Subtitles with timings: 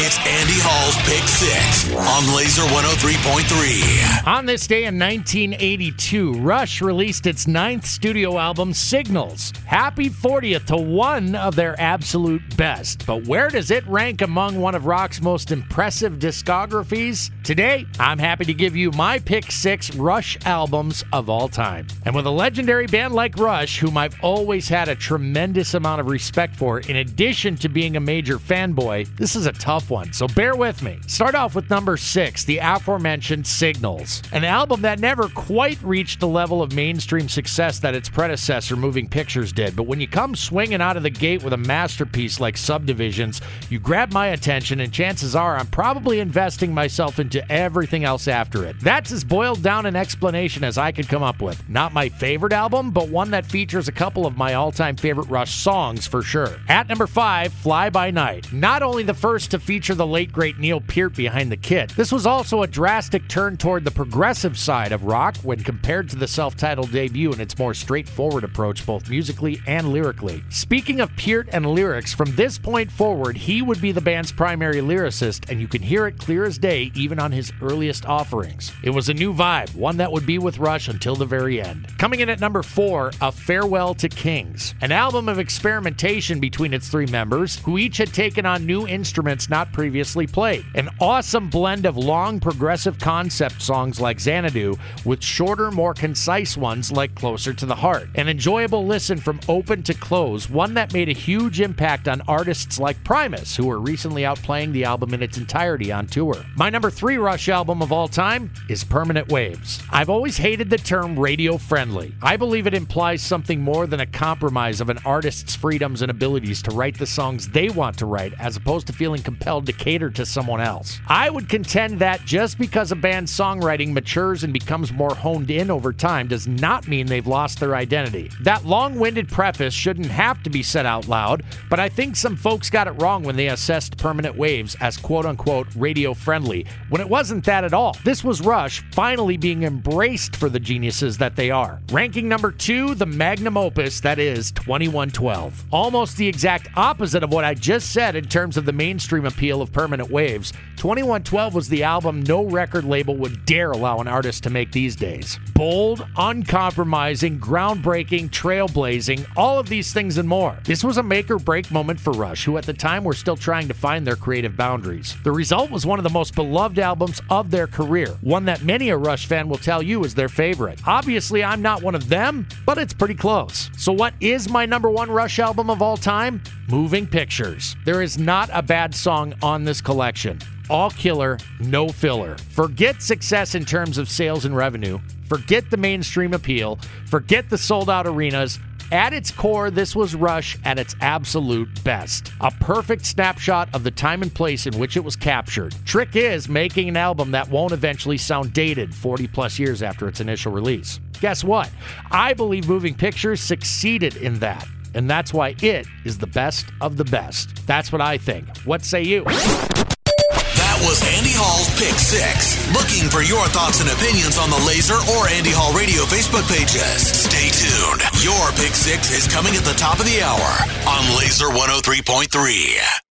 [0.00, 4.28] It's Andy Hall's Pick Six on Laser 103.3.
[4.28, 9.52] On this day in 1982, Rush released its ninth studio album, Signals.
[9.66, 13.06] Happy 40th to one of their absolute best.
[13.06, 17.32] But where does it rank among one of rock's most impressive discographies?
[17.42, 21.88] Today, I'm happy to give you my pick six Rush albums of all time.
[22.04, 26.06] And with a legendary band like Rush, whom I've always had a tremendous amount of
[26.06, 30.12] respect for, in addition to being a major fanboy, this is a tough one.
[30.12, 30.98] So bear with me.
[31.06, 36.28] Start off with number six, the aforementioned Signals, an album that never quite reached the
[36.28, 39.74] level of mainstream success that its predecessor, Moving Pictures, did.
[39.74, 43.78] But when you come swinging out of the gate with a masterpiece like Subdivisions, you
[43.78, 48.78] grab my attention, and chances are I'm probably investing myself into everything else after it.
[48.80, 51.66] That's as boiled down an explanation as I could come up with.
[51.68, 55.28] Not my favorite album, but one that features a couple of my all time favorite
[55.28, 56.58] Rush songs for sure.
[56.68, 58.52] At number five, Fly By Night.
[58.52, 62.12] Not only the first to feature the late great Neil Peart behind the kit, this
[62.12, 66.28] was also a drastic turn toward the progressive side of rock when compared to the
[66.28, 70.44] self titled debut and its more straightforward approach, both musically and lyrically.
[70.50, 74.80] Speaking of Peart and lyrics, from this point forward, he would be the band's primary
[74.80, 78.72] lyricist, and you can hear it clear as day even on his earliest offerings.
[78.82, 81.88] It was a new vibe, one that would be with Rush until the very end.
[81.98, 86.88] Coming in at number four, A Farewell to Kings, an album of experimentation between its
[86.88, 90.64] three members, who each had taken on new instruments not previously played.
[90.74, 96.92] An awesome blend of long, progressive concept songs like Xanadu with shorter, more concise ones
[96.92, 98.10] like Closer to the Heart.
[98.14, 102.78] An enjoyable listen from open to close, one that made a huge impact on artists
[102.78, 106.36] like Primus, who were recently out playing the album in its entirety on tour.
[106.56, 109.82] My number three Rush album of all time is Permanent Waves.
[109.90, 112.14] I've always hated the term radio friendly.
[112.22, 116.62] I believe it implies something more than a compromise of an artist's freedoms and abilities
[116.62, 120.10] to write the songs they want to write, as opposed to feeling compelled to cater
[120.10, 121.00] to someone else.
[121.08, 125.70] I would contend that just because a band's songwriting matures and becomes more honed in
[125.70, 128.30] over time does not mean they've lost their identity.
[128.42, 132.36] That long winded preface shouldn't have to be said out loud, but I think some
[132.36, 137.00] folks got it wrong when they assessed Permanent Waves as quote unquote radio friendly, when
[137.00, 137.96] it wasn't that at all.
[138.04, 141.80] This was Rush finally being embraced for the geniuses that they are.
[141.90, 145.64] Ranking number two, the magnum opus that is 2112.
[145.70, 149.62] Almost the exact opposite of what I just said in terms of the mainstream appeal
[149.62, 150.52] of Permanent Waves.
[150.78, 154.96] 2112 was the album no record label would dare allow an artist to make these
[154.96, 155.38] days.
[155.54, 160.58] Bold, uncompromising, groundbreaking, trailblazing, all of these things and more.
[160.64, 163.36] This was a make or break moment for Rush, who at the time were still
[163.36, 165.16] trying to find their creative boundaries.
[165.22, 168.88] The result was one of the most beloved albums of their career, one that many
[168.88, 170.80] a Rush fan will tell you is their favorite.
[170.84, 173.70] Obviously, I'm not one of them, but it's pretty close.
[173.76, 176.42] So, what is my number one Rush album of all time?
[176.68, 177.76] Moving Pictures.
[177.84, 178.94] There is not a bad
[179.32, 180.38] song on this collection.
[180.70, 182.36] All killer, no filler.
[182.50, 184.98] Forget success in terms of sales and revenue.
[185.28, 186.78] Forget the mainstream appeal.
[187.06, 188.58] Forget the sold out arenas.
[188.90, 192.32] At its core, this was Rush at its absolute best.
[192.40, 195.74] A perfect snapshot of the time and place in which it was captured.
[195.84, 200.20] Trick is making an album that won't eventually sound dated 40 plus years after its
[200.20, 201.00] initial release.
[201.20, 201.70] Guess what?
[202.10, 204.66] I believe Moving Pictures succeeded in that.
[204.94, 207.66] And that's why it is the best of the best.
[207.66, 208.48] That's what I think.
[208.64, 209.24] What say you?
[209.24, 212.58] That was Andy Hall's Pick Six.
[212.74, 217.06] Looking for your thoughts and opinions on the Laser or Andy Hall Radio Facebook pages.
[217.06, 218.02] Stay tuned.
[218.22, 220.50] Your Pick Six is coming at the top of the hour
[220.86, 223.02] on Laser 103.3.